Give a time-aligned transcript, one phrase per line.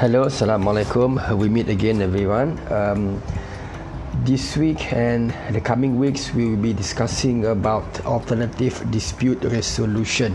[0.00, 1.20] Hello, Assalamualaikum.
[1.36, 2.56] We meet again, everyone.
[2.72, 3.20] Um,
[4.24, 10.32] this week and the coming weeks, we will be discussing about alternative dispute resolution.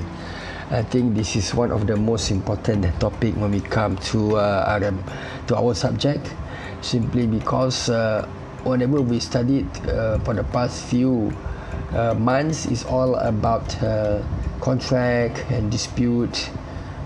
[0.69, 4.69] I think this is one of the most important topic when we come to uh,
[4.69, 4.93] our,
[5.49, 6.29] to our subject,
[6.85, 8.29] simply because uh,
[8.69, 11.33] whenever we studied uh, for the past few
[11.97, 14.21] uh, months, is all about uh,
[14.61, 16.53] contract and dispute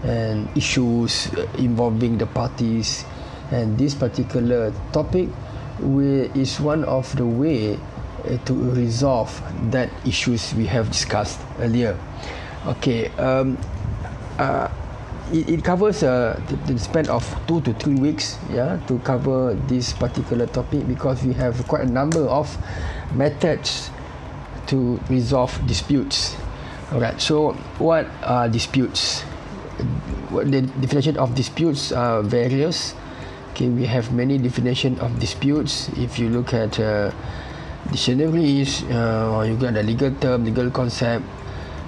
[0.03, 3.05] and issues involving the parties.
[3.52, 5.30] And this particular topic
[6.35, 7.80] is one of the way
[8.25, 9.31] uh, to resolve
[9.72, 11.98] that issues we have discussed earlier.
[12.67, 13.58] Okay um,
[14.38, 14.67] uh,
[15.31, 19.53] it, it covers uh, the, the span of two to three weeks yeah to cover
[19.67, 22.50] this particular topic because we have quite a number of
[23.16, 23.89] methods
[24.67, 26.36] to resolve disputes.
[26.91, 29.23] All right so what are disputes
[30.31, 32.94] the definition of disputes are various.
[33.52, 35.89] Okay, we have many definition of disputes.
[35.97, 37.11] If you look at uh,
[37.91, 41.25] dictionaries, uh, or you got a legal term, legal concept,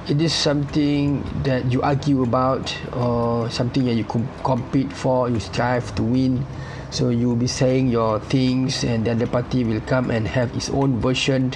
[0.10, 5.40] it is something that you argue about, or something that you com- compete for, you
[5.40, 6.46] strive to win.
[6.90, 10.54] So you will be saying your things, and the other party will come and have
[10.56, 11.54] its own version.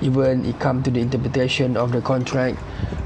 [0.00, 2.58] Even it come to the interpretation of the contract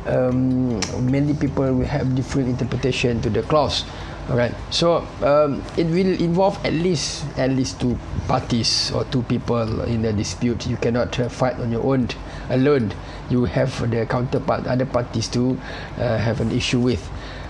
[0.07, 3.85] um, many people will have different interpretation to the clause.
[4.31, 7.98] All right so um, it will involve at least at least two
[8.29, 10.67] parties or two people in a dispute.
[10.67, 12.09] You cannot uh, fight on your own
[12.51, 12.93] alone.
[13.31, 15.59] You have the counterpart other parties to
[15.98, 17.03] uh, have an issue with.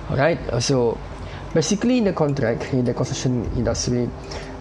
[0.08, 0.98] All right so
[1.52, 4.08] basically in the contract in the construction industry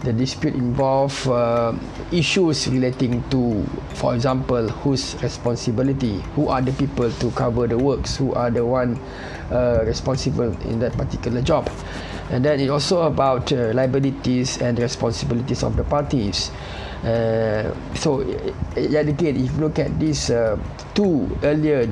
[0.04, 1.74] the dispute involve uh,
[2.12, 3.64] issues relating to
[3.94, 8.66] for example whose responsibility who are the people to cover the works who are the
[8.66, 9.00] one
[9.52, 11.70] uh, responsible in that particular job.
[12.32, 16.50] And then it also about uh, liabilities and responsibilities of the parties.
[17.04, 18.22] Uh, so
[18.78, 20.58] yet again if you look at these uh,
[20.94, 21.90] two earlier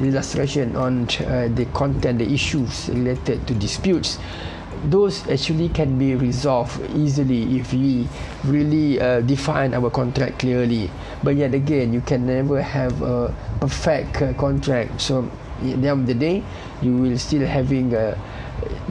[0.00, 4.18] illustration on uh, the content the issues related to disputes
[4.90, 8.08] those actually can be resolved easily if we
[8.44, 10.90] really uh, define our contract clearly.
[11.22, 15.00] But yet again, you can never have a perfect uh, contract.
[15.00, 15.30] So
[15.62, 16.44] at the end of the day,
[16.82, 18.18] you will still having a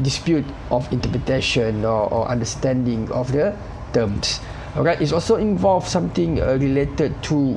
[0.02, 3.56] dispute of interpretation or, or understanding of the
[3.94, 4.40] terms.
[4.76, 7.54] Alright, it's also involved something uh, related to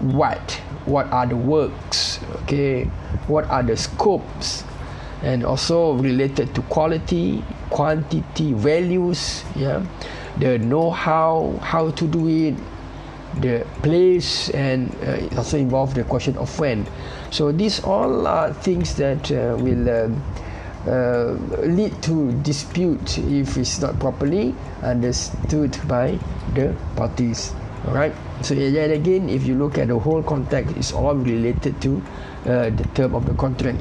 [0.00, 0.52] what,
[0.84, 2.84] what are the works, okay,
[3.26, 4.64] what are the scopes
[5.24, 9.82] and also related to quality quantity values yeah.
[10.38, 12.54] The know how to do it
[13.40, 16.86] the place and uh, also involve the question of when.
[17.30, 20.10] So these all are things that uh, will uh,
[20.90, 21.32] uh,
[21.66, 26.18] lead to dispute if it's not properly understood by
[26.54, 27.52] the parties.
[27.86, 31.80] All right so yet again if you look at the whole context it's all related
[31.82, 32.02] to
[32.46, 33.78] uh, the term of the contract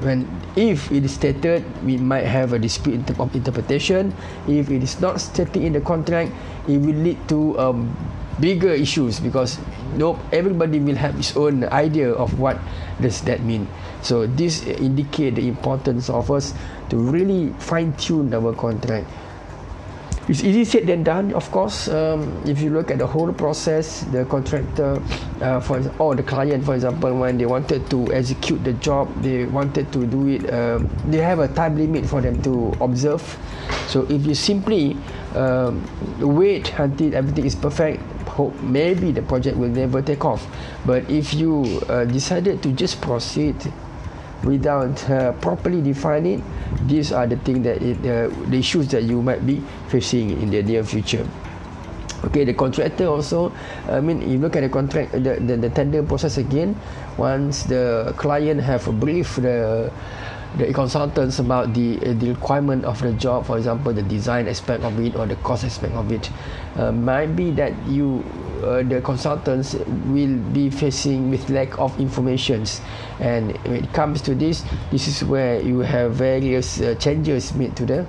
[0.00, 4.12] when if it is stated we might have a dispute in terms of interpretation.
[4.48, 6.32] If it is not stated in the contract
[6.68, 7.94] it will lead to um,
[8.40, 9.58] bigger issues because
[9.96, 12.58] nope everybody will have his own idea of what
[13.00, 13.68] does that mean.
[14.02, 16.52] So this indicate the importance of us
[16.90, 19.08] to really fine tune our contract
[20.28, 21.88] it's easy said than done, of course.
[21.88, 25.00] Um, if you look at the whole process, the contractor,
[25.40, 29.44] uh, for or the client, for example, when they wanted to execute the job, they
[29.44, 30.52] wanted to do it.
[30.52, 33.22] Um, they have a time limit for them to observe.
[33.86, 34.96] So if you simply
[35.34, 35.86] um,
[36.18, 40.46] wait until everything is perfect, hope maybe the project will never take off.
[40.84, 43.54] But if you uh, decided to just proceed
[44.44, 46.40] without uh, properly define it,
[46.86, 50.50] these are the things that it, uh, the issues that you might be facing in
[50.50, 51.26] the near future.
[52.24, 53.52] Okay, the contractor also.
[53.88, 56.74] I mean, you look at the contract, the, the, the tender process again.
[57.16, 59.92] Once the client have briefed the
[60.56, 64.82] the consultants about the uh, the requirement of the job, for example, the design aspect
[64.82, 66.30] of it or the cost aspect of it,
[66.76, 68.24] uh, might be that you
[68.62, 69.74] uh, the consultants
[70.06, 72.80] will be facing with lack of informations,
[73.20, 77.76] and when it comes to this, this is where you have various uh, changes made
[77.76, 78.06] to the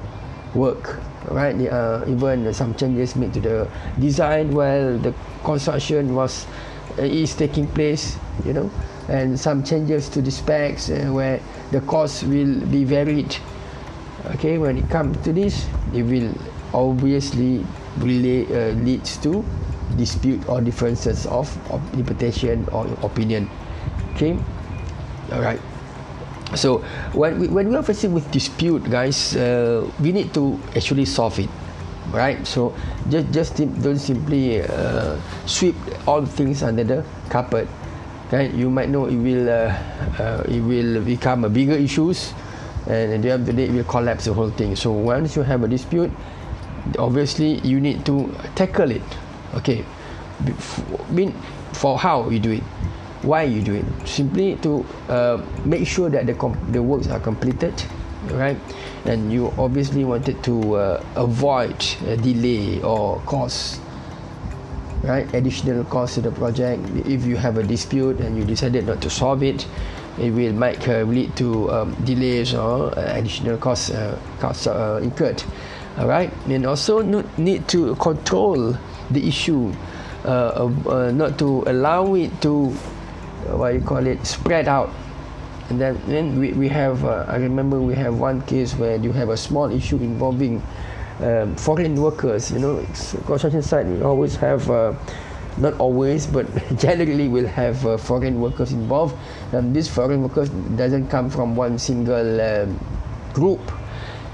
[0.53, 0.99] work
[1.29, 1.55] right?
[1.67, 3.67] Uh, even some changes made to the
[3.99, 5.13] design while the
[5.43, 6.45] construction was
[6.97, 8.71] uh, is taking place you know?
[9.07, 11.39] And some changes to the specs uh, where
[11.71, 13.35] the cost will be varied.
[14.35, 16.33] Okay when it comes to this it will
[16.73, 17.65] obviously
[17.99, 19.43] really uh, leads to
[19.95, 21.47] dispute or differences of,
[21.93, 23.49] interpretation or opinion
[24.15, 24.37] okay
[25.31, 25.61] all right
[26.55, 26.79] So
[27.11, 31.35] when we, when we are facing with dispute, guys, uh, we need to actually solve
[31.39, 31.49] it,
[32.15, 32.39] right?
[32.47, 32.71] So
[33.11, 33.51] just just
[33.83, 35.75] don't simply uh, sweep
[36.07, 37.67] all things under the carpet,
[38.31, 38.47] right?
[38.53, 39.75] You might know it will uh,
[40.23, 42.31] uh, it will become a bigger issues,
[42.87, 44.79] and at the end of the day, it will collapse the whole thing.
[44.79, 46.11] So once you have a dispute,
[46.95, 49.03] obviously you need to tackle it.
[49.55, 49.85] Okay,
[51.09, 51.33] mean
[51.73, 52.63] for how you do it.
[53.23, 53.85] Why you do it.
[54.07, 57.73] Simply to uh, make sure that the com- the works are completed
[58.33, 58.57] right
[59.05, 63.79] and you obviously wanted to uh, avoid a delay or cost
[65.03, 65.31] right?
[65.33, 66.81] Additional cost to the project.
[67.05, 69.65] If you have a dispute and you decided not to solve it
[70.17, 74.99] it will might uh, lead to um, delays or uh, additional costs uh, costs uh,
[75.03, 75.43] incurred
[75.97, 77.01] all right and also
[77.37, 78.75] need to control
[79.11, 79.73] the issue
[80.25, 82.69] uh, uh, not to allow it to
[83.55, 84.91] what you call it spread out.
[85.69, 89.11] And then then we, we have uh, I remember we have one case where you
[89.11, 90.63] have a small issue involving
[91.19, 92.85] um, foreign workers you know
[93.25, 94.93] construction site we always have uh,
[95.57, 96.45] not always but
[96.77, 99.15] generally will have uh, foreign workers involved.
[99.51, 102.79] And these foreign workers doesn't come from one single um,
[103.33, 103.59] group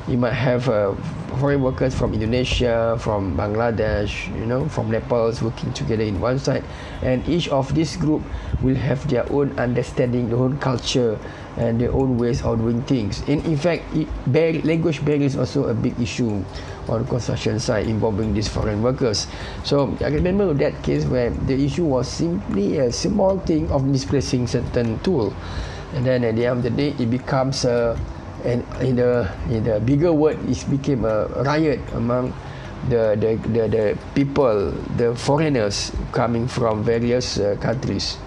[0.08, 0.94] you might have uh,
[1.40, 6.64] foreign workers from Indonesia, from Bangladesh, you know, from Nepal working together in one side,
[7.02, 8.22] and each of this group
[8.62, 11.18] will have their own understanding, their own culture,
[11.58, 13.22] and their own ways of doing things.
[13.28, 13.84] In, in fact,
[14.28, 16.44] bar- language barrier is also a big issue
[16.90, 19.28] on construction site involving these foreign workers.
[19.64, 24.48] So I remember that case where the issue was simply a small thing of misplacing
[24.48, 25.34] certain tool,
[25.96, 27.98] and then at the end of the day, it becomes a
[28.44, 32.34] and in the in the bigger word it became a riot among
[32.90, 33.86] the the the, the
[34.16, 38.18] people the foreigners coming from various uh, countries.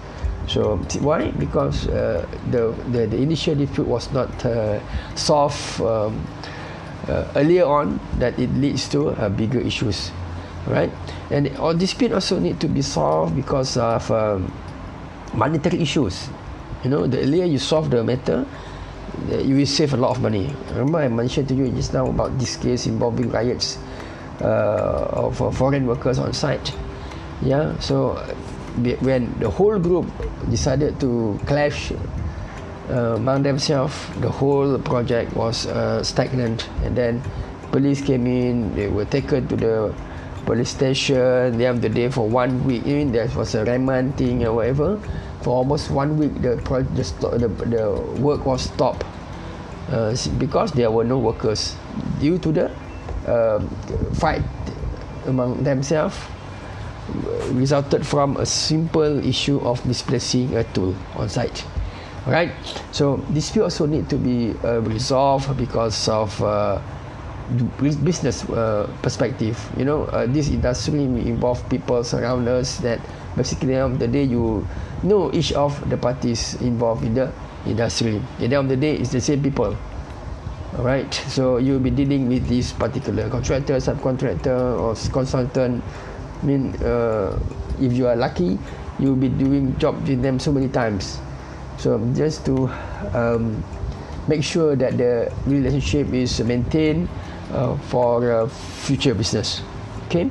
[0.47, 1.31] So why?
[1.35, 4.79] Because uh, the, the the initial dispute was not uh,
[5.15, 6.15] solved um,
[7.07, 10.11] uh, earlier on that it leads to uh, bigger issues
[10.67, 10.91] right?
[11.31, 14.51] And all dispute also need to be solved because of um,
[15.33, 16.29] monetary issues.
[16.83, 18.45] You know the earlier you solve the matter
[19.29, 20.53] you will save a lot of money.
[20.71, 23.77] Remember, I mentioned to you just now about this case involving riots
[24.41, 26.73] uh, of uh, foreign workers on site.
[27.41, 28.15] Yeah, so
[29.01, 30.05] when the whole group
[30.49, 31.91] decided to clash
[32.89, 37.21] uh, among themselves, the whole project was uh, stagnant, and then
[37.71, 38.73] police came in.
[38.75, 39.95] They were taken to the
[40.45, 41.57] police station.
[41.57, 42.85] They have the day for one week.
[42.85, 44.99] Even there was a remand thing or whatever
[45.47, 47.87] for almost one week the the, the, the
[48.19, 49.07] work was stopped.
[49.87, 51.79] Uh, because there were no workers.
[52.19, 52.67] Due to the
[53.23, 53.63] uh,
[54.19, 54.43] fight
[55.25, 56.19] among themselves
[57.55, 61.63] resulted from a simple issue of displacing a tool on site.
[62.27, 62.51] Right?
[62.91, 66.81] So dispute also need to be uh, resolved because of uh,
[67.79, 69.55] business uh, perspective.
[69.79, 72.99] You know uh, this industry involve people around us that
[73.37, 74.67] basically the end of the day you
[75.03, 77.31] know each of the parties involved in the
[77.67, 78.21] industry.
[78.39, 79.75] At the end of the day, it's the same people.
[80.75, 85.83] Alright, so you'll be dealing with this particular contractor, subcontractor, or consultant.
[86.41, 87.39] I mean, uh,
[87.79, 88.59] if you are lucky,
[88.99, 91.19] you'll be doing job with them so many times.
[91.77, 92.69] So just to
[93.13, 93.63] um,
[94.27, 97.09] make sure that the relationship is maintained
[97.51, 99.61] uh, for uh, future business.
[100.07, 100.29] Okay,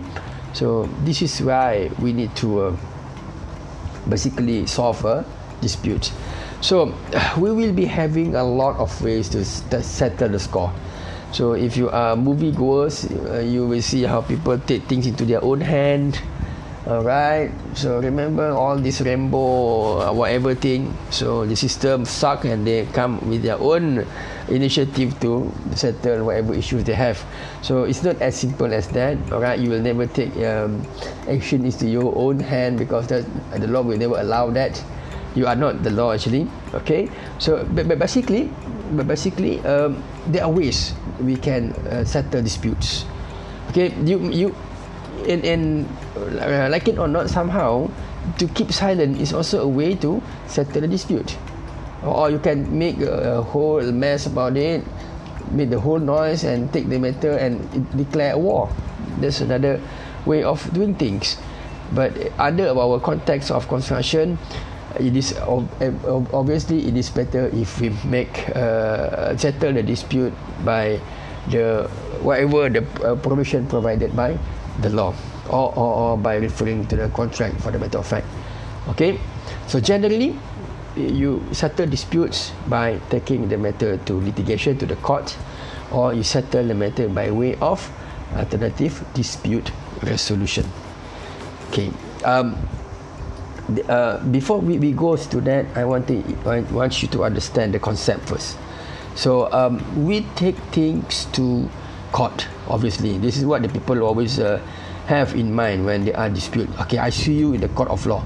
[0.53, 2.79] so this is why we need to.
[4.09, 5.25] Basically solve a
[5.61, 6.13] dispute.
[6.61, 6.95] So
[7.37, 10.73] we will be having a lot of ways to settle the score.
[11.33, 15.25] So if you are movie goers, uh, you will see how people take things into
[15.25, 16.21] their own hand.
[16.87, 20.95] Alright, so remember all this rainbow, uh, whatever thing.
[21.11, 24.07] So the system suck and they come with their own
[24.47, 27.19] initiative to settle whatever issues they have.
[27.59, 29.19] So it's not as simple as that.
[29.35, 30.87] Alright, you will never take um,
[31.27, 33.27] action into your own hand because that,
[33.59, 34.79] the law will never allow that.
[35.35, 36.47] You are not the law actually.
[36.73, 37.11] Okay,
[37.43, 38.49] so but, but basically,
[38.95, 43.05] but basically, um, there are ways we can uh, settle disputes.
[43.75, 44.55] Okay, you you
[45.29, 45.63] and and
[46.17, 47.91] uh, like it or not somehow
[48.39, 51.37] to keep silent is also a way to settle the dispute.
[52.03, 54.85] Or you can make a, a whole mess about it
[55.51, 57.63] make the whole noise and take the matter and
[57.97, 58.69] declare a war.
[59.21, 59.81] That's another
[60.27, 61.39] way of doing things.
[61.95, 64.39] But under our context of construction
[64.99, 65.37] it is
[66.33, 70.33] obviously it is better if we make uh, settle the dispute
[70.65, 70.99] by
[71.51, 71.87] the
[72.23, 74.39] whatever the uh, permission provided by
[74.83, 75.15] the law
[75.49, 78.27] or, or, or by referring to the contract for the matter of fact
[78.89, 79.19] okay
[79.67, 80.37] so generally
[80.97, 85.37] you settle disputes by taking the matter to litigation to the court,
[85.93, 87.85] or you settle the matter by way of
[88.35, 89.71] alternative dispute
[90.03, 90.67] resolution.
[91.69, 91.91] Okay.
[92.25, 92.57] Um,
[93.89, 97.75] uh, before we, we go to that, I want to I want you to understand
[97.75, 98.57] the concept first.
[99.15, 101.69] So um, we take things to
[102.17, 102.49] court.
[102.73, 104.57] Obviously, this is what the people always uh,
[105.05, 106.73] have in mind when they are dispute.
[106.89, 108.25] Okay, I see you in the court of law.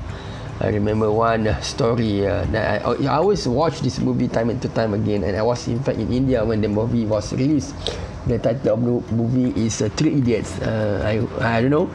[0.62, 4.62] I remember one uh, story uh, that I, I always watch this movie time and
[4.74, 7.74] time again, and I was in fact in India when the movie was released.
[8.28, 10.60] The title of the movie is uh, Three Idiots.
[10.60, 11.90] Uh, I I don't know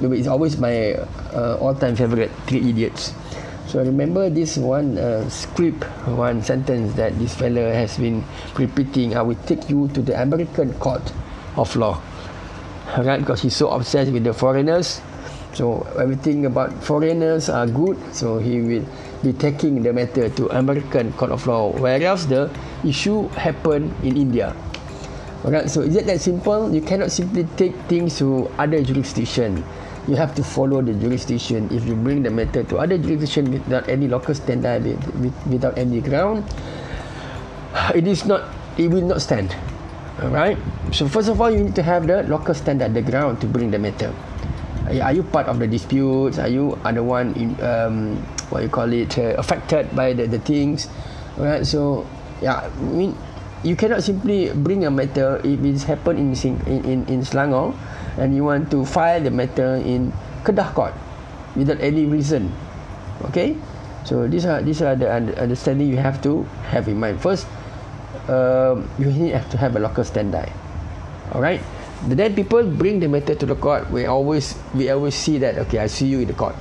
[0.00, 0.94] it's always my
[1.34, 3.12] uh, all-time favorite Three Idiots.
[3.68, 8.24] So remember this one uh, script, one sentence that this fellow has been
[8.56, 9.12] repeating.
[9.12, 11.04] I will take you to the American court
[11.54, 12.00] of law,
[12.96, 13.20] right?
[13.20, 15.02] Because he's so obsessed with the foreigners.
[15.52, 18.00] So everything about foreigners are good.
[18.16, 18.88] So he will
[19.22, 22.48] be taking the matter to American court of law, whereas the
[22.88, 24.56] issue happened in India.
[25.44, 26.72] Alright, so is it that simple?
[26.74, 29.62] You cannot simply take things to other jurisdiction
[30.08, 31.68] you have to follow the jurisdiction.
[31.70, 34.88] If you bring the matter to other jurisdiction without any local standard,
[35.44, 36.48] without any ground,
[37.94, 38.48] it is not,
[38.80, 39.54] it will not stand.
[40.24, 40.56] All right.
[40.90, 43.70] So first of all, you need to have the local standard, the ground to bring
[43.70, 44.10] the matter.
[44.88, 46.40] Are you part of the disputes?
[46.40, 48.16] Are you are the one in um,
[48.48, 50.88] what you call it uh, affected by the, the things?
[51.36, 51.60] Right.
[51.60, 52.08] So
[52.40, 53.12] yeah, I mean,
[53.62, 56.32] you cannot simply bring a matter if it's happened in
[56.64, 57.76] in in, in Selangor
[58.18, 60.92] and you want to file the matter in Kedah Court
[61.56, 62.52] without any reason.
[63.30, 63.56] Okay,
[64.04, 67.22] so these are these are the understanding you have to have in mind.
[67.22, 67.46] First,
[68.28, 70.50] um, you need to have a local standard.
[71.32, 71.60] All right.
[72.06, 73.90] Then people bring the matter to the court.
[73.90, 75.58] We always we always see that.
[75.66, 76.54] Okay, I see you in the court.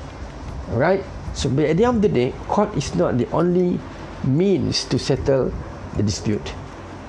[0.74, 1.06] All right.
[1.38, 3.78] So, but at the end of the day, court is not the only
[4.26, 5.54] means to settle
[5.94, 6.54] the dispute.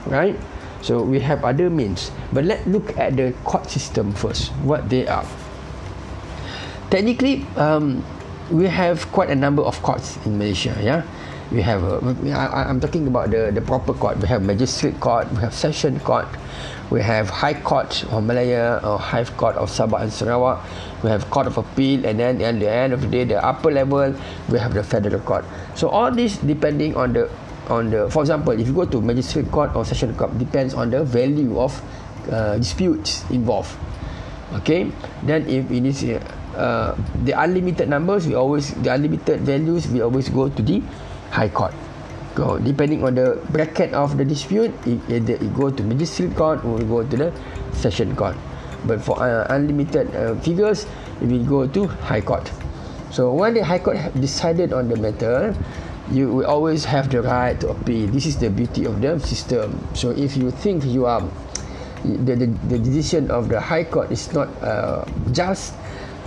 [0.05, 0.37] Right.
[0.83, 2.11] So we have other means.
[2.33, 5.27] But let's look at the court system first, what they are.
[6.91, 8.05] Technically, um,
[8.51, 10.73] we have quite a number of courts in Malaysia.
[10.81, 11.03] Yeah,
[11.53, 11.85] we have.
[11.85, 12.01] Uh,
[12.33, 14.17] I, I'm talking about the the proper court.
[14.25, 15.29] We have magistrate court.
[15.33, 16.29] We have session court.
[16.89, 20.65] We have High Court of Malaya or High Court of Sabah and Sarawak.
[21.05, 23.69] We have Court of Appeal, and then at the end of the day, the upper
[23.69, 24.17] level
[24.49, 25.45] we have the Federal Court.
[25.77, 27.29] So all this depending on the
[27.69, 30.91] on the for example if you go to magistrate court or session court depends on
[30.91, 31.73] the value of
[32.33, 33.73] uh, disputes involved.
[34.61, 34.91] Okay?
[35.23, 36.05] Then if it is
[36.57, 40.83] uh, the unlimited numbers we always the unlimited values we always go to the
[41.31, 41.75] high court.
[42.35, 46.65] Go depending on the bracket of the dispute it, either it go to magistrate court
[46.65, 47.29] or go to the
[47.73, 48.37] session court.
[48.87, 50.87] But for uh, unlimited uh, figures
[51.21, 52.51] we go to high court.
[53.11, 55.57] So when the high court decided on the matter
[56.11, 58.09] you will always have the right to appeal.
[58.09, 59.77] This is the beauty of the system.
[59.95, 61.21] So if you think you are
[62.05, 65.75] the, the, the decision of the High Court is not uh, just,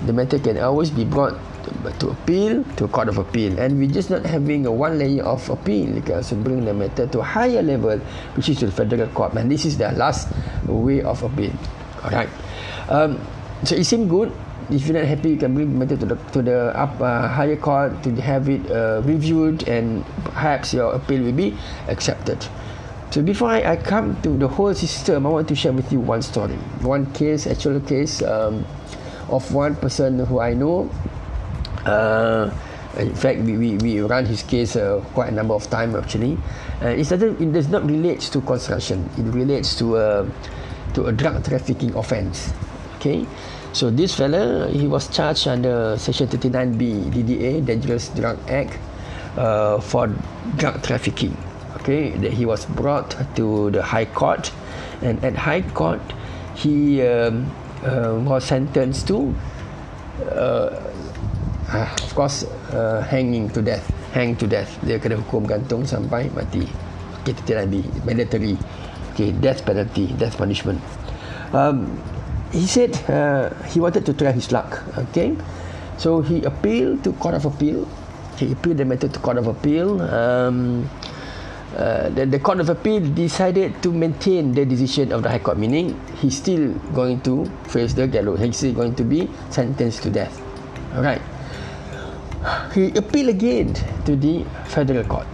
[0.06, 1.34] the matter can always be brought
[1.64, 3.58] to, to appeal to a court of appeal.
[3.60, 5.90] And we're just not having a one layer of appeal.
[5.96, 7.98] You can also bring the matter to a higher level,
[8.36, 9.34] which is the federal court.
[9.34, 10.28] And this is the last
[10.68, 11.54] way of appeal.
[12.04, 12.30] All right.
[12.90, 13.20] Um,
[13.64, 14.32] so it seems good
[14.72, 17.56] if you're not happy, you can bring matter to the to the up uh, higher
[17.56, 21.54] court to have it uh, reviewed, and perhaps your appeal will be
[21.88, 22.40] accepted.
[23.12, 26.00] So before I, I come to the whole system, I want to share with you
[26.00, 28.66] one story, one case, actual case um,
[29.28, 30.90] of one person who I know.
[31.86, 32.50] Uh,
[32.98, 36.38] in fact, we, we, we run his case uh, quite a number of times actually.
[36.82, 39.10] Uh, it, doesn't, it does not relate to construction.
[39.18, 40.32] It relates to a,
[40.94, 42.54] to a drug trafficking offence.
[42.96, 43.26] Okay,
[43.74, 48.78] so this fella, he was charged under Section 39B DDA, Dangerous Drug Act,
[49.38, 50.08] uh, for
[50.58, 51.36] drug trafficking.
[51.78, 54.52] Okay, that he was brought to the High Court,
[55.02, 56.02] and at High Court,
[56.54, 57.50] he um,
[57.84, 59.34] uh, was sentenced to,
[60.30, 60.78] uh,
[61.72, 62.44] uh of course,
[62.76, 63.88] uh, hanging to death.
[64.12, 64.78] Hang to death.
[64.84, 66.68] Dia kena hukum gantung sampai mati.
[67.24, 68.60] Okay, 39B, mandatory.
[69.16, 70.78] Okay, death penalty, death punishment.
[71.56, 71.88] Um,
[72.52, 74.84] he said uh, he wanted to try his luck.
[75.10, 75.36] Okay,
[75.98, 77.88] so he appealed to court of appeal.
[78.38, 80.02] He appealed the matter to court of appeal.
[80.02, 80.90] Um,
[81.76, 85.58] uh, the, the court of appeal decided to maintain the decision of the high court,
[85.58, 88.40] meaning he's still going to face the gallows.
[88.40, 90.36] He's still going to be sentenced to death.
[90.96, 91.22] All right.
[92.74, 93.74] He appealed again
[94.06, 95.30] to the federal court.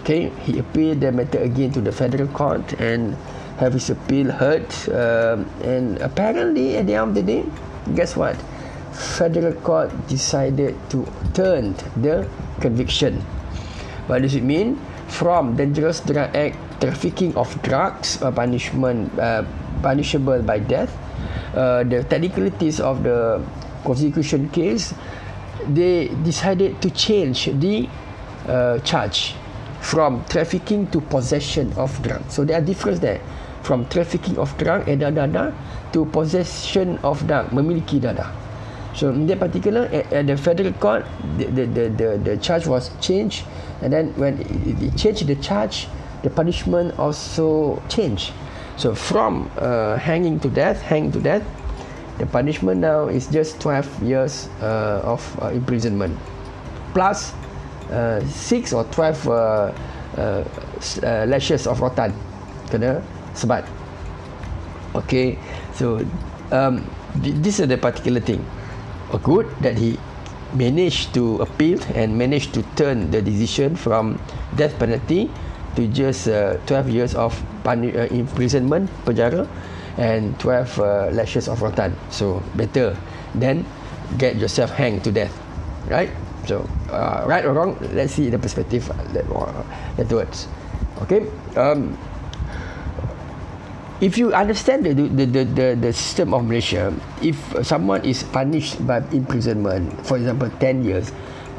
[0.00, 3.16] Okay, he appealed the matter again to the federal court and
[3.58, 4.66] have his appeal heard.
[4.88, 7.44] Um, and apparently, at the end of the day,
[7.94, 8.36] guess what?
[8.92, 12.28] Federal court decided to turn the
[12.60, 13.20] conviction.
[14.08, 14.80] What does it mean?
[15.08, 19.44] From dangerous drug act, trafficking of drugs, uh, punishment uh,
[19.82, 20.92] punishable by death.
[21.54, 23.42] Uh, the technicalities of the
[23.84, 24.94] prosecution case,
[25.68, 27.88] they decided to change the
[28.48, 29.34] uh, charge
[29.80, 32.34] from trafficking to possession of drugs.
[32.34, 33.20] So there are difference there
[33.66, 35.50] from trafficking of drug edar dada
[35.90, 38.30] to possession of drug memiliki dada.
[38.94, 41.04] So in that particular at, at the federal court
[41.36, 43.42] the, the the the the charge was changed
[43.82, 45.90] and then when it, it changed the charge
[46.22, 48.32] the punishment also changed.
[48.78, 51.44] So from uh, hanging to death, hanging to death,
[52.18, 56.16] the punishment now is just 12 years uh, of uh, imprisonment
[56.92, 57.34] plus
[57.90, 60.44] uh, 6 or 12 uh, uh,
[61.02, 62.12] uh, lashes of rotan
[62.72, 63.04] kena
[63.36, 63.68] sebat
[64.96, 65.36] okay
[65.76, 66.00] so
[66.50, 66.84] um,
[67.20, 68.44] this is the particular thing.
[69.12, 69.98] A good that he
[70.54, 74.18] managed to appeal and managed to turn the decision from
[74.56, 75.30] death penalty
[75.76, 77.72] to just uh, 12 years of uh,
[78.10, 79.46] imprisonment penjara
[79.98, 81.94] and 12 uh, lashes of rotan.
[82.10, 82.96] So better
[83.34, 83.66] than
[84.18, 85.34] get yourself hanged to death
[85.88, 86.10] right?
[86.46, 89.62] So uh, right or wrong let's see the perspective that uh,
[89.98, 90.46] that words
[91.02, 91.26] okay
[91.58, 91.98] um,
[94.00, 98.76] if you understand the, the the, the the system of Malaysia if someone is punished
[98.86, 101.12] by imprisonment for example 10 years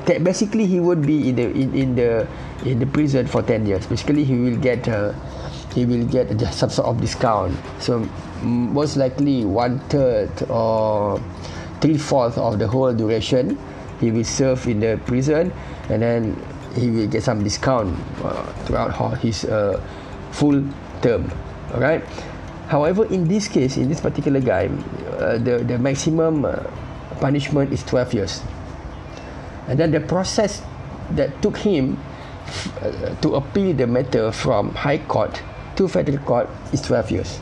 [0.07, 2.27] that basically he would be in the in, in the
[2.65, 3.85] in the prison for 10 years.
[3.85, 5.11] Basically he will get uh,
[5.75, 7.53] he will get some sort of discount.
[7.79, 8.07] So
[8.41, 11.21] most likely one third or
[11.81, 13.59] three fourth of the whole duration
[13.99, 15.51] he will serve in the prison
[15.89, 16.37] and then
[16.73, 19.81] he will get some discount uh, throughout his uh,
[20.31, 20.63] full
[21.01, 21.29] term
[21.73, 22.03] all right
[22.67, 24.67] however in this case in this particular guy
[25.19, 26.63] uh, the the maximum uh,
[27.19, 28.41] punishment is 12 years.
[29.67, 30.61] And then the process
[31.11, 31.99] that took him
[32.81, 35.41] uh, to appeal the matter from high court
[35.75, 37.39] to federal court is 12 years.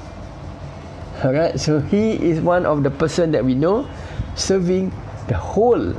[1.23, 3.87] Alright so he is one of the person that we know
[4.35, 4.91] serving
[5.27, 5.93] the whole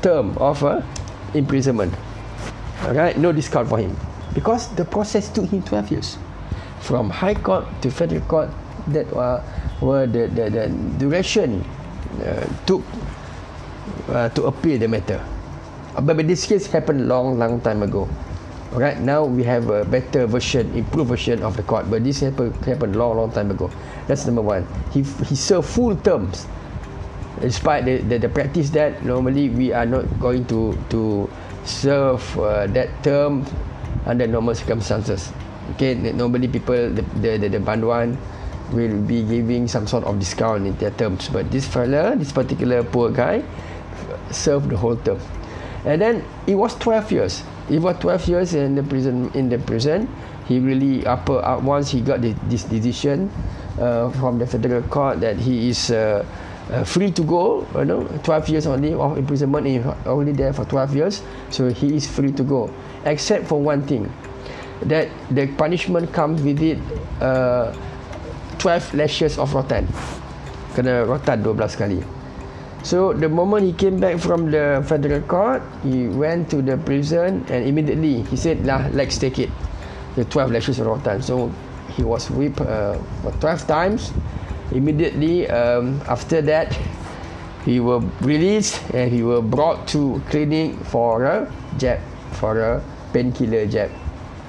[0.00, 0.80] term of uh,
[1.34, 1.92] imprisonment.
[2.84, 3.96] Alright no discount for him.
[4.32, 6.18] Because the process took him 12 years
[6.84, 8.52] from high court to federal court
[8.92, 9.40] that uh,
[9.80, 10.64] were the, the, the
[11.00, 11.64] duration
[12.20, 12.84] uh, took
[14.12, 15.20] uh, to appeal the matter.
[15.94, 18.08] But, but this case happened long, long time ago.
[18.72, 21.88] Right now we have a better version, improved version of the court.
[21.88, 23.70] But this happened happened long, long time ago.
[24.06, 24.66] That's number one.
[24.92, 26.46] He he served full terms.
[27.40, 31.30] Despite the, the, the practice that normally we are not going to to
[31.62, 33.46] serve uh, that term
[34.06, 35.32] under normal circumstances.
[35.72, 38.16] Okay, normally people the the the, banduan
[38.72, 41.28] will be giving some sort of discount in their terms.
[41.28, 43.42] But this fella, this particular poor guy,
[44.30, 45.18] served the whole term.
[45.84, 47.42] And then it was 12 years.
[47.70, 49.30] It was 12 years in the prison.
[49.34, 50.08] In the prison,
[50.48, 53.30] he really upper uh, once he got the, this decision
[53.78, 56.24] uh, from the federal court that he is uh,
[56.70, 57.66] uh, free to go.
[57.74, 59.66] You know, 12 years only of imprisonment.
[60.06, 62.70] Only there for 12 years, so he is free to go,
[63.04, 64.12] except for one thing,
[64.86, 66.78] that the punishment comes with it.
[67.20, 67.74] Uh,
[68.58, 69.84] 12 lashes of rotan.
[70.74, 72.00] Kena rotan 12 kali.
[72.82, 77.44] So the moment he came back from the federal court he went to the prison
[77.48, 79.50] and immediately he said lah let's take it.
[80.16, 81.20] The 12 lashes of rotan.
[81.20, 81.52] So
[81.96, 84.12] he was whipped uh, for 12 times.
[84.72, 86.72] Immediately um, after that
[87.64, 92.00] he was released and he was brought to clinic for a jab
[92.32, 93.90] for a painkiller jab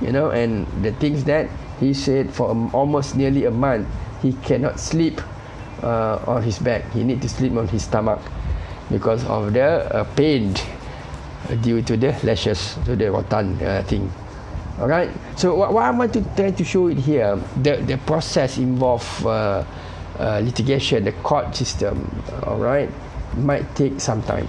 [0.02, 3.88] you know and the things that he said for almost nearly a month
[4.22, 5.22] he cannot sleep
[5.84, 6.90] uh, on his back.
[6.92, 8.20] He need to sleep on his stomach
[8.90, 10.56] because of the uh, pain
[11.62, 14.12] due to the lashes to the rotan uh, thing.
[14.80, 17.98] All right so what, what i want to try to show it here the the
[18.04, 19.64] process involve uh,
[20.20, 22.12] uh, litigation the court system
[22.44, 22.90] all right
[23.38, 24.48] might take some time.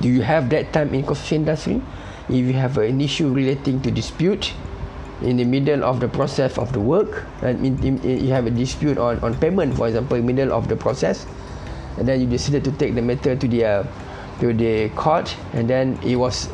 [0.00, 1.82] Do you have that time in construction industry
[2.28, 4.52] if you have an issue relating to dispute
[5.22, 9.18] in the middle of the process of the work and you have a dispute on,
[9.20, 11.26] on payment for example in middle of the process
[11.96, 13.84] and then you decided to take the matter to the uh,
[14.38, 16.48] to the court and then it was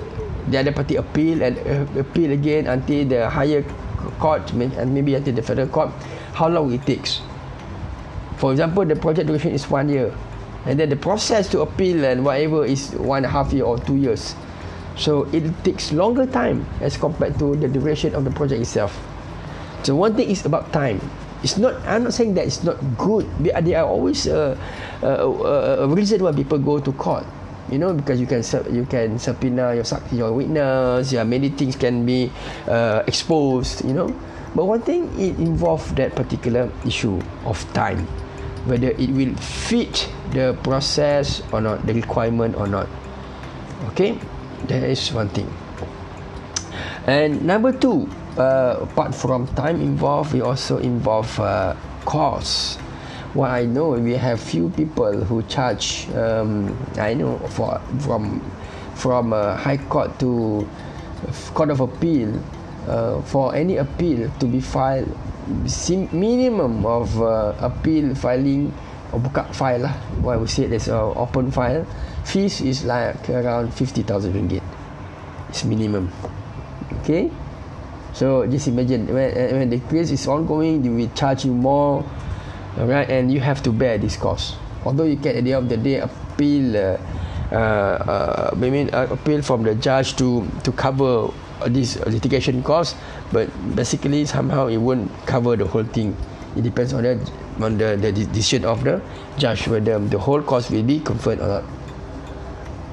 [0.49, 3.63] the other party appeal and uh, appeal again until the higher
[4.19, 5.91] court and maybe until the federal court
[6.33, 7.21] how long it takes.
[8.39, 10.15] For example the project duration is one year
[10.65, 13.79] and then the process to appeal and whatever is one and a half year or
[13.79, 14.35] two years
[14.97, 18.95] so it takes longer time as compared to the duration of the project itself.
[19.83, 21.01] So one thing is about time.
[21.43, 21.77] It's not.
[21.85, 23.29] I'm not saying that it's not good.
[23.45, 24.57] There are always a,
[25.03, 27.27] a, a, a reason why people go to court.
[27.73, 32.05] you know because you can you can subpoena your your witness yeah many things can
[32.05, 32.29] be
[32.69, 34.13] uh, exposed you know
[34.55, 37.17] but one thing it involve that particular issue
[37.49, 38.05] of time
[38.69, 42.89] whether it will fit the process or not the requirement or not
[43.89, 44.19] okay
[44.69, 45.51] that is one thing.
[47.07, 52.81] And number two uh, apart from time involved we also involve uh, cost.
[53.35, 56.07] What I know, we have few people who charge.
[56.15, 58.41] Um, I know for from
[58.95, 60.63] from a high court to
[61.53, 62.31] court of appeal
[62.87, 65.11] uh, for any appeal to be filed
[66.13, 68.73] minimum of uh, appeal filing
[69.13, 69.95] or buka file lah.
[70.23, 71.85] What we say there's a open file
[72.25, 74.63] fees is like around 50,000 ringgit
[75.49, 76.11] it's minimum
[77.01, 77.31] okay
[78.13, 82.05] so just imagine when, when the case is ongoing they will charge you more
[82.75, 84.59] Alright, and you have to bear this cost.
[84.85, 86.99] Although you can at the end of the day appeal, uh,
[87.55, 91.31] uh, uh, I mean uh, appeal from the judge to to cover
[91.71, 92.99] this litigation cost,
[93.31, 93.47] but
[93.79, 96.19] basically somehow it won't cover the whole thing.
[96.59, 97.15] It depends on the
[97.63, 98.99] on the, the decision of the
[99.39, 101.65] judge whether the whole cost will be conferred or not.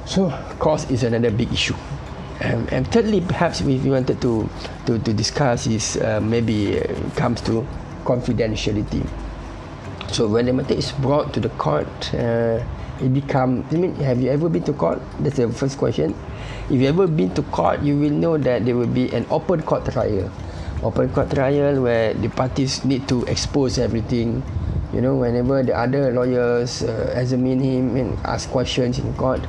[0.06, 1.76] So cost is another big issue.
[2.42, 4.50] And, and thirdly, perhaps if we wanted to
[4.88, 7.66] to, to discuss is uh, maybe uh, comes to
[8.04, 9.06] confidentiality.
[10.10, 12.60] So when the matter is brought to the court, uh,
[13.00, 13.64] it become.
[13.72, 15.00] I mean, have you ever been to court?
[15.20, 16.18] That's the first question.
[16.70, 19.62] If you ever been to court, you will know that there will be an open
[19.62, 20.32] court trial.
[20.82, 24.42] Open court trial where the parties need to expose everything.
[24.94, 29.40] You know, whenever the other lawyers uh, examine him and ask questions in court,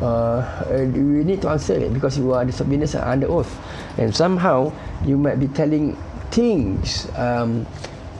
[0.00, 3.50] uh, you need to answer it because you are the subpoenas under oath,
[3.98, 4.72] and somehow
[5.04, 5.96] you might be telling
[6.30, 7.64] things um,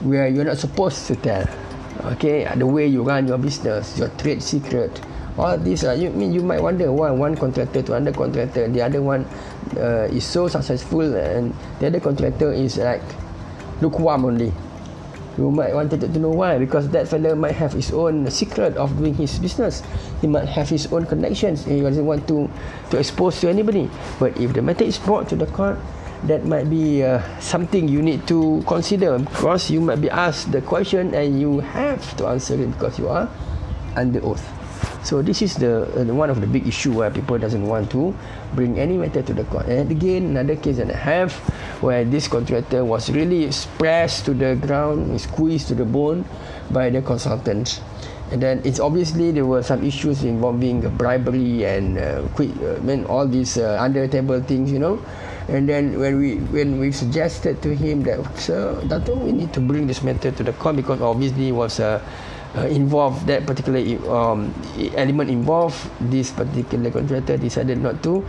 [0.01, 1.45] where you're not supposed to tell.
[2.13, 2.45] Okay?
[2.55, 5.01] The way you run your business your trade secret
[5.37, 8.81] all these uh, you mean you might wonder why one contractor to another contractor the
[8.81, 9.25] other one
[9.77, 13.01] uh, is so successful and the other contractor is like
[13.81, 14.51] lukewarm only
[15.37, 18.97] you might wanted to know why because that fellow might have his own secret of
[18.97, 19.83] doing his business.
[20.21, 21.65] He might have his own connections.
[21.65, 22.49] He doesn't want to
[22.89, 23.89] to expose to anybody.
[24.19, 25.77] But if the matter is brought to the court
[26.23, 29.19] that might be uh, something you need to consider.
[29.19, 33.07] Because you might be asked the question and you have to answer it because you
[33.09, 33.29] are
[33.95, 34.56] under oath.
[35.07, 38.11] So this is the uh, one of the big issue where people doesn't want to
[38.59, 39.71] bring any matter to the court.
[39.71, 41.31] And again, another case that I have
[41.79, 43.47] where this contractor was really
[43.79, 46.27] pressed to the ground, squeezed to the bone
[46.75, 47.79] by the consultants.
[48.35, 52.83] And then it's obviously there were some issues involving bribery and uh, quick, uh, I
[52.83, 54.99] mean all these uh, under table things, you know.
[55.47, 59.63] And then when we when we suggested to him that sir, Dato, we need to
[59.63, 62.03] bring this matter to the court because obviously it was uh,
[62.57, 64.49] uh, involved that particular um,
[64.97, 65.77] element involved.
[66.09, 68.25] This particular contractor decided not to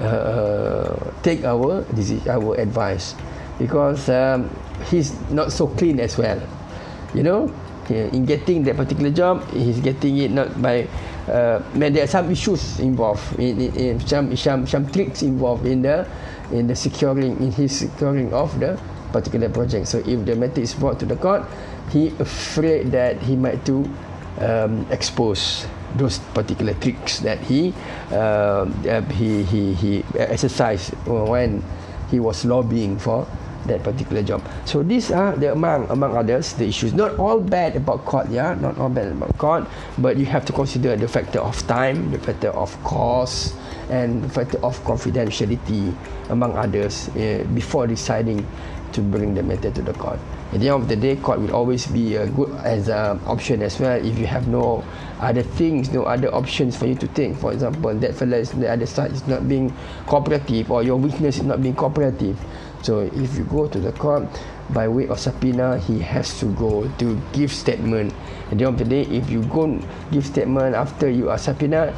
[0.00, 3.14] uh, take our this is our advice
[3.58, 4.52] because um,
[4.92, 6.40] he's not so clean as well.
[7.14, 7.40] You know,
[7.88, 10.88] in getting that particular job, he's getting it not by
[11.28, 15.82] uh, there are some issues involved in, in, in some some some tricks involved in
[15.82, 16.06] the
[16.52, 18.78] in the securing in his securing of the
[19.12, 19.88] particular project.
[19.88, 21.44] So if the matter is brought to the court,
[21.90, 23.84] he afraid that he might to
[24.40, 27.74] um, expose those particular tricks that he
[28.10, 28.64] uh,
[29.12, 31.62] he he he exercised when
[32.10, 33.28] he was lobbying for
[33.66, 34.42] that particular job.
[34.64, 36.94] So these are the among among others the issues.
[36.94, 40.52] Not all bad about court, yeah, not all bad about court, but you have to
[40.52, 43.54] consider the factor of time, the factor of cost,
[43.90, 45.94] and the factor of confidentiality,
[46.30, 48.46] among others, uh, before deciding
[48.92, 50.18] to bring the matter to the court.
[50.52, 53.62] At the end of the day, court will always be a good as an option
[53.62, 54.84] as well if you have no
[55.20, 57.38] other things, no other options for you to think.
[57.38, 59.72] For example, that fellow is the other side is not being
[60.06, 62.38] cooperative or your witness is not being cooperative.
[62.82, 64.26] So if you go to the court
[64.70, 68.12] by way of subpoena, he has to go to give statement.
[68.50, 71.94] At the end of the day, if you go give statement after you are subpoenaed,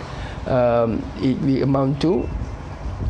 [0.47, 2.29] um, it will amount to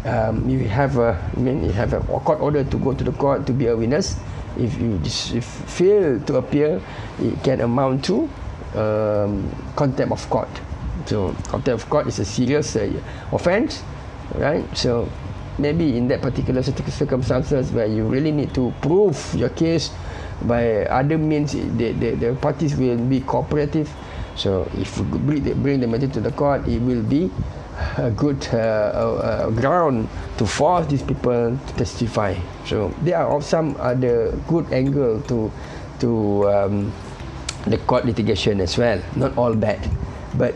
[0.05, 3.13] um, you have a I mean you have a court order to go to the
[3.13, 4.17] court to be a witness.
[4.57, 6.81] If you if fail to appear,
[7.21, 8.29] it can amount to
[8.75, 10.51] um, contempt of court.
[11.07, 12.91] So contempt of court is a serious uh,
[13.33, 13.83] offence,
[14.37, 14.65] right?
[14.77, 15.09] So
[15.59, 19.91] maybe in that particular circumstances where you really need to prove your case
[20.43, 23.91] by other means the, the, the parties will be cooperative
[24.37, 27.31] so if you bring the, bring the matter to the court it will be
[27.99, 30.09] a good uh, uh, ground
[30.39, 32.35] to force these people to testify
[32.67, 35.51] so there are some other good angle to
[35.99, 36.93] to um,
[37.67, 39.79] the court litigation as well not all bad
[40.37, 40.55] but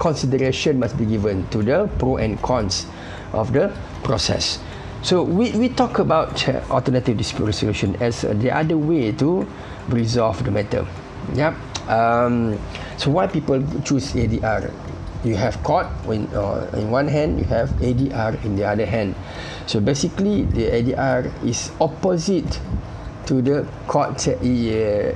[0.00, 2.86] consideration must be given to the pro and cons
[3.32, 3.68] of the
[4.02, 4.58] process.
[5.02, 9.46] So we, we talk about uh, alternative dispute resolution as uh, the other way to
[9.88, 10.86] resolve the matter.
[11.34, 11.54] Yep.
[11.88, 12.58] Um,
[12.96, 14.72] so why people choose ADR?
[15.24, 19.14] You have court in, uh, in one hand, you have ADR in the other hand.
[19.66, 22.60] So basically, the ADR is opposite
[23.30, 24.34] to the court uh,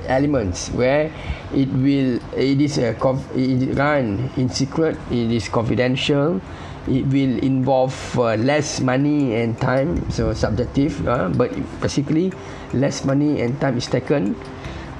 [0.07, 1.11] elements where
[1.53, 2.95] it will it is a
[3.35, 6.39] it run in secret it is confidential
[6.87, 12.31] it will involve uh, less money and time so subjective uh, but basically
[12.71, 14.31] less money and time is taken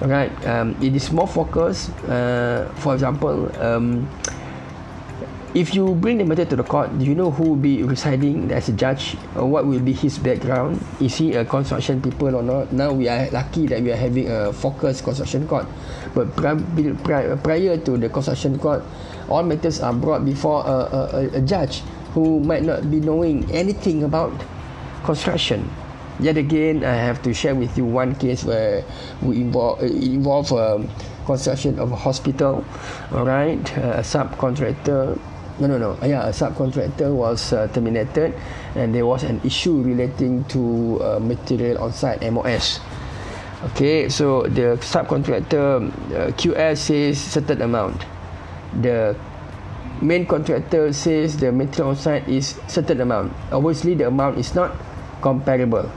[0.01, 4.03] right um, it is more focused uh, for example um,
[5.55, 8.51] if you bring the matter to the court, do you know who will be residing
[8.51, 9.15] as a judge?
[9.39, 10.83] Or what will be his background?
[10.99, 12.73] Is he a construction people or not?
[12.73, 15.65] Now we are lucky that we are having a focused construction court.
[16.13, 18.83] But prior to the construction court,
[19.29, 21.79] all matters are brought before a, a, a judge
[22.11, 24.35] who might not be knowing anything about
[25.05, 25.71] construction.
[26.19, 28.83] Yet again, I have to share with you one case where
[29.21, 30.89] we involve involve um,
[31.25, 32.63] construction of a hospital.
[33.11, 35.19] All right, a subcontractor
[35.59, 35.97] no no no.
[36.03, 38.33] Yeah a subcontractor was uh, terminated
[38.75, 42.79] and there was an issue relating to uh, material on site MOS
[43.71, 48.05] okay so the subcontractor uh, QS says certain amount.
[48.81, 49.15] The
[50.01, 53.33] main contractor says the material on site is certain amount.
[53.51, 54.75] Obviously the amount is not
[55.21, 55.89] comparable.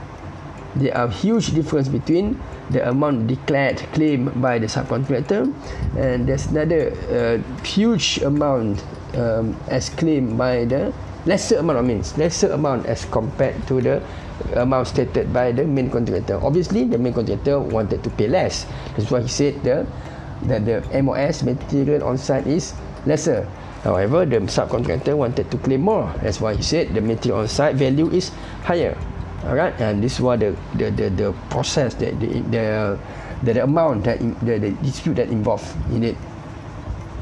[0.75, 5.51] There are huge difference between the amount declared claim by the subcontractor
[5.97, 8.83] and there's another uh, huge amount
[9.15, 10.93] um, as claimed by the
[11.25, 14.01] lesser amount of means lesser amount as compared to the
[14.55, 16.39] amount stated by the main contractor.
[16.41, 18.65] Obviously the main contractor wanted to pay less.
[18.95, 19.85] That's why he said the
[20.47, 22.73] that the MOS material on site is
[23.05, 23.43] lesser.
[23.83, 26.11] However the subcontractor wanted to claim more.
[26.23, 28.31] That's why he said the material on site value is
[28.63, 28.95] higher.
[29.43, 32.65] Alright and this was the the the, the process that the the
[33.43, 36.17] the, the amount that the, the dispute that involved in it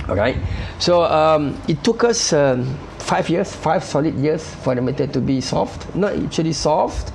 [0.08, 0.38] Alright,
[0.80, 2.64] so um, it took us um,
[2.98, 5.84] five years, five solid years for the matter to be solved.
[5.96, 7.12] Not actually solved,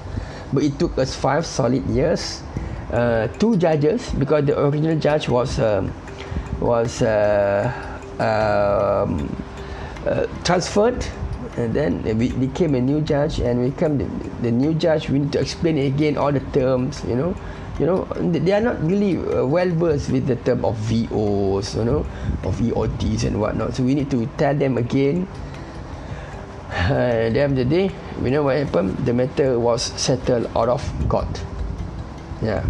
[0.52, 2.42] but it took us five solid years.
[2.92, 5.90] Uh, two judges, because the original judge was um,
[6.61, 7.72] was uh,
[8.20, 9.24] um,
[10.05, 11.02] uh, transferred,
[11.57, 14.05] and then we became a new judge, and we become the,
[14.42, 15.09] the new judge.
[15.09, 17.35] We need to explain again all the terms, you know
[17.81, 21.85] you know they are not really uh, well versed with the term of VOs you
[21.85, 22.05] know
[22.45, 23.75] of VOTs and whatnot.
[23.75, 25.27] So we need to tell them again.
[26.73, 27.91] At the end of the day
[28.23, 28.97] you know what happened.
[29.05, 31.29] The matter was settled out of court.
[32.43, 32.65] Yeah.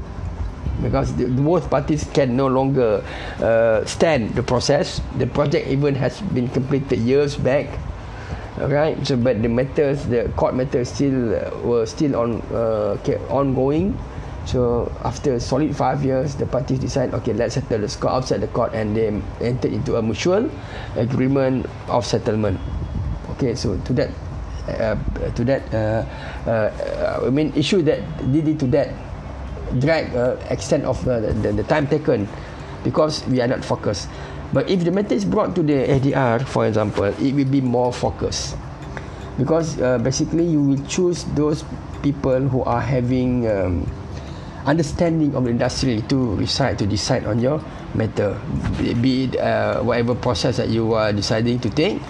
[0.82, 3.04] Because the, both parties can no longer
[3.38, 5.00] uh, stand the process.
[5.18, 7.66] The project even has been completed years back.
[8.58, 13.00] Right so but the matters the court matters still uh, were still on uh,
[13.32, 13.96] ongoing
[14.44, 18.48] So after solid five years, the parties decide, okay, let's settle the score outside the
[18.48, 19.06] court, and they
[19.40, 20.50] enter into a mutual
[20.96, 22.58] agreement of settlement.
[23.38, 24.10] Okay, so to that,
[24.68, 24.96] uh,
[25.34, 26.04] to that, uh,
[26.50, 28.90] uh, I mean, issue that leading to that
[29.78, 32.28] drag uh, extent of uh, the, the time taken,
[32.84, 34.08] because we are not focused.
[34.52, 37.92] But if the matter is brought to the ADR, for example, it will be more
[37.92, 38.56] focused,
[39.38, 41.64] because uh, basically you will choose those
[42.02, 43.86] people who are having um,
[44.66, 47.62] understanding of the industry to decide to decide on your
[47.94, 48.38] matter.
[48.78, 52.00] Be it uh, whatever process that you are deciding to take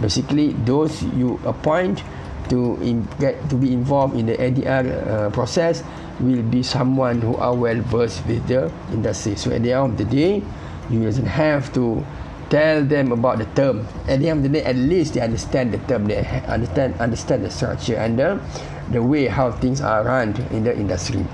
[0.00, 2.02] basically those you appoint
[2.48, 5.82] to in, get to be involved in the ADR uh, process
[6.20, 9.36] will be someone who are well versed with the industry.
[9.36, 10.42] So at the end of the day
[10.90, 12.04] you doesn't have to
[12.48, 13.86] tell them about the term.
[14.08, 17.44] At the end of the day at least they understand the term they understand understand
[17.44, 18.40] the structure and the,
[18.90, 21.24] the way how things are run in the industry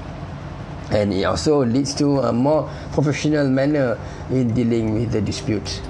[0.94, 3.98] and it also leads to a more professional manner
[4.30, 5.82] in dealing with the disputes.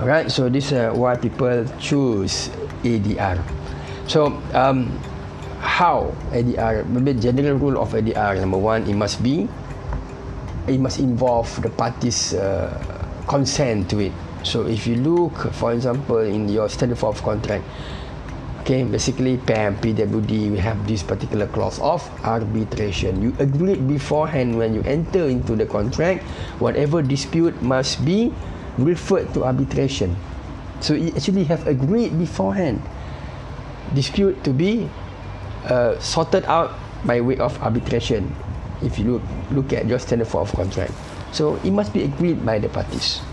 [0.00, 2.48] Alright, so this is uh, why people choose
[2.82, 3.36] ADR.
[4.06, 4.88] So, um,
[5.60, 6.86] how ADR?
[6.88, 8.40] Maybe general rule of ADR.
[8.40, 9.48] Number one, it must be,
[10.66, 12.72] it must involve the parties' uh,
[13.28, 14.12] consent to it.
[14.44, 17.64] So, if you look, for example, in your standard form of contract,
[18.68, 23.16] Okay, basically PAM, PWD, we have this particular clause of arbitration.
[23.24, 26.20] You agreed beforehand when you enter into the contract,
[26.60, 28.28] whatever dispute must be
[28.76, 30.12] referred to arbitration.
[30.84, 32.84] So you actually have agreed beforehand
[33.96, 34.84] dispute to be
[35.64, 36.76] uh, sorted out
[37.08, 38.36] by way of arbitration.
[38.84, 40.92] If you look look at your standard form of contract,
[41.32, 43.24] so it must be agreed by the parties.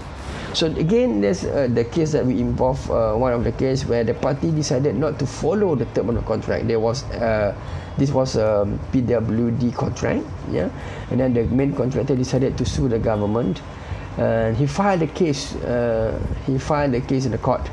[0.56, 4.06] So again, there's uh, the case that we involve uh, one of the case where
[4.06, 6.70] the party decided not to follow the term of the contract.
[6.72, 7.54] There was uh,
[7.98, 8.64] this was a
[8.96, 10.72] PWD contract, yeah,
[11.12, 13.62] and then the main contractor decided to sue the government,
[14.18, 15.56] and he filed the case.
[15.60, 16.16] Uh,
[16.48, 17.68] he filed the case in the court,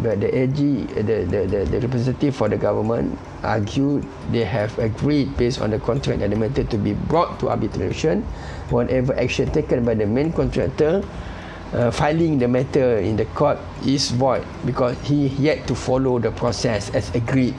[0.00, 5.36] but the AG, the, the, the, the representative for the government, argued they have agreed
[5.36, 8.22] based on the contract and the matter to be brought to arbitration.
[8.72, 11.04] Whatever action taken by the main contractor
[11.72, 16.30] uh, filing the matter in the court is void because he yet to follow the
[16.30, 17.56] process as agreed.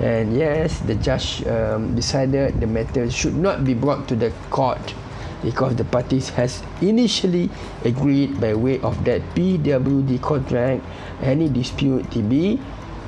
[0.00, 4.94] And yes, the judge um, decided the matter should not be brought to the court
[5.42, 7.50] because the parties has initially
[7.84, 10.84] agreed by way of that PWD contract
[11.22, 12.60] any dispute to be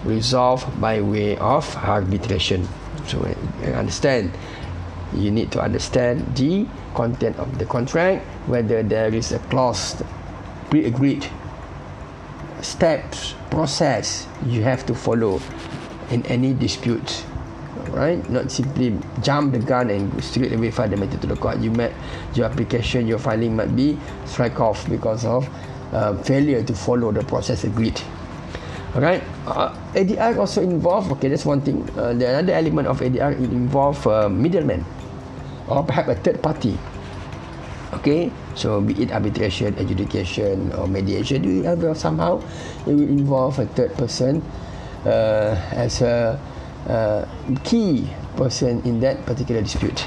[0.05, 2.68] resolved by way of arbitration.
[3.07, 3.21] So
[3.75, 4.33] understand.
[5.14, 10.01] You need to understand the content of the contract, whether there is a clause
[10.72, 11.28] pre-agreed
[12.64, 15.37] steps process you have to follow
[16.08, 17.28] in any dispute
[17.92, 18.16] right?
[18.32, 21.61] Not simply jump the gun and straight away file the matter to the court.
[21.61, 21.92] You met
[22.32, 25.44] your application your filing might be strike off because of
[25.92, 28.00] uh, failure to follow the process agreed.
[28.94, 29.22] Alright?
[29.46, 31.85] Uh, ADR also involve okay that's one thing.
[31.98, 34.85] Uh, the another element of ADR it involve uh, middleman
[35.68, 36.78] or perhaps a third party
[37.92, 42.40] okay so be it arbitration adjudication or mediation you have somehow
[42.87, 44.42] it will involve a third person
[45.07, 46.38] uh, as a
[46.88, 47.26] uh,
[47.64, 50.07] key person in that particular dispute.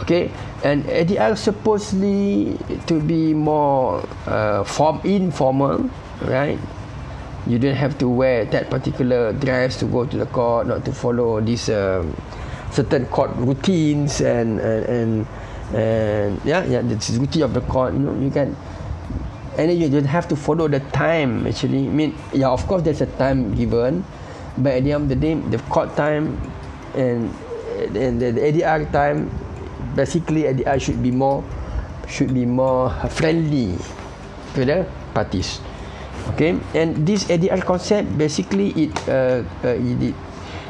[0.00, 0.30] Okay
[0.64, 5.90] and ADR supposedly to be more uh, form informal
[6.22, 6.58] right?
[7.46, 10.92] You don't have to wear that particular dress to go to the court not to
[10.92, 12.14] follow these um,
[12.72, 15.26] certain court routines and and, and
[15.74, 18.56] and yeah yeah the duty of the court you know you can
[19.58, 21.86] and you don't have to follow the time actually.
[21.86, 24.04] I mean yeah of course there's a time given
[24.58, 26.38] but at the end of the day the court time
[26.94, 27.30] and
[27.94, 29.30] and the, the ADR time
[29.94, 31.44] basically ADR should be more
[32.08, 33.78] should be more friendly
[34.54, 35.60] to the parties.
[36.34, 36.58] Okay?
[36.74, 40.14] And this ADR concept basically it uh, uh, it,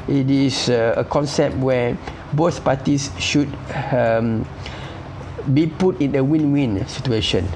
[0.09, 1.97] it is uh, a concept where
[2.33, 3.49] both parties should
[3.93, 4.47] um,
[5.55, 7.47] be put in a win-win situation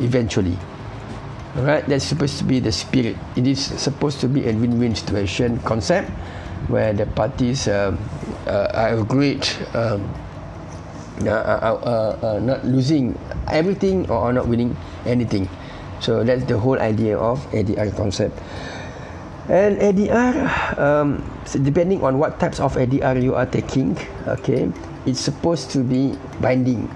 [0.00, 0.56] eventually.
[1.56, 3.16] Alright, that's supposed to be the spirit.
[3.36, 6.10] It is supposed to be a win-win situation concept
[6.68, 7.98] where the parties um,
[8.46, 9.42] uh, are agreed
[9.74, 10.04] um,
[11.26, 13.18] uh, uh, uh, uh, not losing
[13.50, 15.48] everything or not winning anything.
[15.98, 18.38] So that's the whole idea of ADR concept.
[19.48, 23.96] And ADR, um, so depending on what types of ADR you are taking,
[24.28, 24.70] okay,
[25.06, 26.86] it's supposed to be binding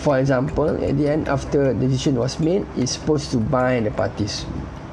[0.00, 3.90] for example, at the end after the decision was made, it's supposed to bind the
[3.90, 4.44] parties,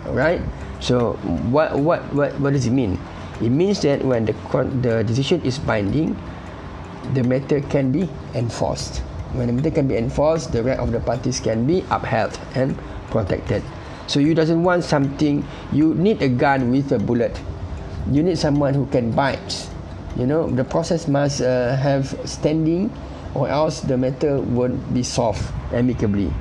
[0.07, 0.41] right?
[0.79, 1.13] So
[1.49, 2.99] what what what what does it mean?
[3.41, 4.35] It means that when the
[4.81, 6.15] the decision is binding,
[7.13, 8.99] the matter can be enforced.
[9.33, 12.77] When the matter can be enforced, the right of the parties can be upheld and
[13.11, 13.63] protected.
[14.07, 15.43] So you doesn't want something.
[15.71, 17.35] You need a gun with a bullet.
[18.11, 19.67] You need someone who can bite.
[20.15, 22.89] You know the process must uh, have standing
[23.37, 26.33] or else the matter won't be solved amicably.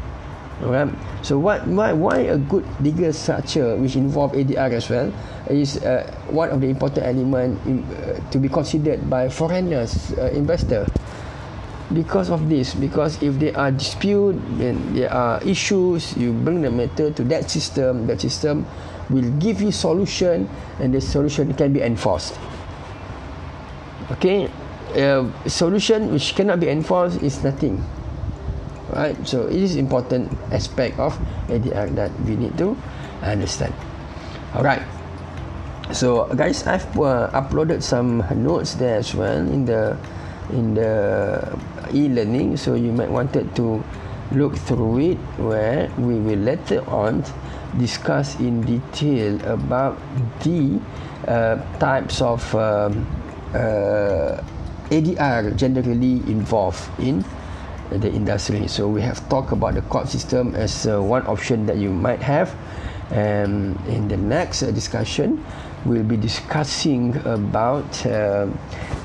[0.65, 0.89] Alright.
[1.21, 5.13] So what why why a good legal structure which involve ADR as well
[5.53, 10.33] is uh, one of the important element in, uh, to be considered by foreigners uh,
[10.33, 10.89] investor.
[11.93, 16.71] Because of this, because if there are dispute and there are issues, you bring the
[16.71, 18.09] matter to that system.
[18.09, 18.67] That system
[19.07, 22.35] will give you solution, and the solution can be enforced.
[24.19, 24.51] Okay,
[25.47, 27.85] solution which cannot be enforced is nothing.
[28.91, 29.17] Right?
[29.27, 32.77] So it is important aspect of ADR that we need to
[33.23, 33.75] understand.
[34.55, 34.83] All right
[35.93, 39.97] so guys I've uh, uploaded some notes there as well in the
[40.51, 41.43] in the
[41.95, 42.57] e-learning.
[42.57, 43.83] So you might wanted to
[44.33, 47.23] look through it where we will later on
[47.79, 49.99] discuss in detail about
[50.43, 50.81] the
[51.29, 53.07] uh, types of um,
[53.55, 54.43] uh,
[54.91, 57.25] ADR generally involved in
[57.91, 58.67] the industry.
[58.69, 62.23] So we have talked about the court system as uh, one option that you might
[62.23, 62.55] have.
[63.11, 65.45] And in the next uh, discussion,
[65.85, 68.49] we'll be discussing about uh,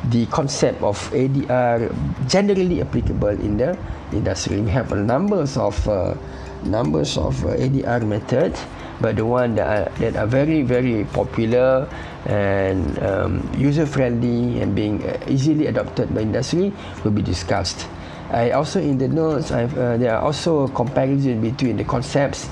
[0.10, 1.94] the concept of ADR
[2.28, 3.78] generally applicable in the
[4.12, 4.60] industry.
[4.60, 6.16] We have a numbers of uh,
[6.64, 8.58] numbers of uh, ADR method,
[9.02, 11.90] but the one that are, that are very very popular
[12.26, 16.72] and um, user friendly and being uh, easily adopted by industry
[17.04, 17.88] will be discussed
[18.32, 22.48] I also in the notes, I've, uh, there are also comparison between the concepts.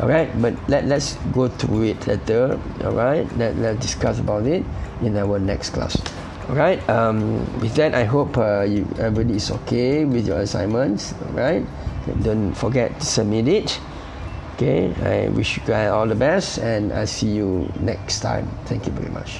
[0.00, 2.56] All right, but let let's go through it later.
[2.84, 4.64] All right, let let's discuss about it
[5.02, 6.00] in our next class.
[6.48, 6.80] All right.
[6.88, 11.12] Um, with that, I hope uh, you, everybody is okay with your assignments.
[11.12, 11.66] All right.
[12.22, 13.80] Don't forget to submit it.
[14.58, 14.90] Okay.
[15.06, 18.50] I wish you guys all the best, and I see you next time.
[18.66, 19.38] Thank you very much.